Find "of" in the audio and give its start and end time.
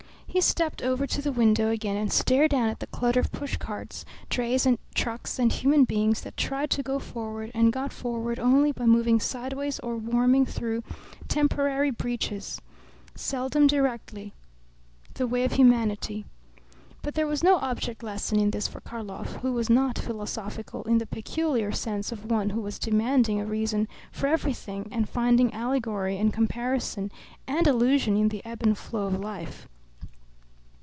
3.19-3.33, 15.43-15.51, 22.13-22.31, 29.07-29.19